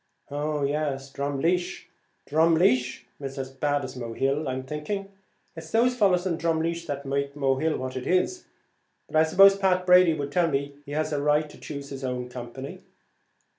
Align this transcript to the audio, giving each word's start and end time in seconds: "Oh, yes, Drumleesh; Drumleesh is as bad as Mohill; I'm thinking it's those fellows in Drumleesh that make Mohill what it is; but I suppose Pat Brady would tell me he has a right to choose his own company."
"Oh, 0.31 0.63
yes, 0.63 1.11
Drumleesh; 1.13 1.85
Drumleesh 2.25 3.03
is 3.19 3.37
as 3.37 3.51
bad 3.51 3.83
as 3.85 3.95
Mohill; 3.95 4.49
I'm 4.49 4.63
thinking 4.63 5.11
it's 5.55 5.69
those 5.69 5.95
fellows 5.95 6.25
in 6.25 6.39
Drumleesh 6.39 6.87
that 6.87 7.05
make 7.05 7.35
Mohill 7.35 7.77
what 7.77 7.95
it 7.95 8.07
is; 8.07 8.45
but 9.05 9.15
I 9.15 9.21
suppose 9.21 9.55
Pat 9.55 9.85
Brady 9.85 10.15
would 10.15 10.31
tell 10.31 10.47
me 10.49 10.73
he 10.87 10.93
has 10.93 11.13
a 11.13 11.21
right 11.21 11.47
to 11.51 11.59
choose 11.59 11.89
his 11.89 12.03
own 12.03 12.29
company." 12.29 12.81